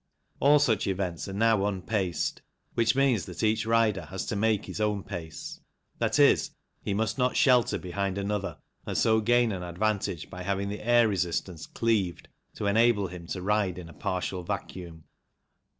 All 0.39 0.57
such 0.57 0.87
events 0.87 1.27
are 1.27 1.33
now 1.33 1.63
unpaced, 1.67 2.41
which 2.73 2.95
means 2.95 3.25
that 3.27 3.43
each 3.43 3.67
rider 3.67 4.05
has 4.05 4.25
to 4.25 4.35
make 4.35 4.65
his 4.65 4.81
own 4.81 5.03
pace, 5.03 5.59
i.e. 6.01 6.35
he 6.81 6.91
must 6.95 7.19
not 7.19 7.37
shelter 7.37 7.77
behind 7.77 8.17
another 8.17 8.57
and 8.87 8.97
so 8.97 9.21
gain 9.21 9.51
an 9.51 9.61
advantage 9.61 10.27
by 10.27 10.41
having 10.41 10.69
the 10.69 10.81
air 10.81 11.07
resistance 11.07 11.67
cleaved 11.67 12.29
to 12.55 12.65
enable 12.65 13.09
him 13.09 13.27
to 13.27 13.43
ride 13.43 13.77
in 13.77 13.89
a 13.89 13.93
partial 13.93 14.41
vacuum. 14.43 15.03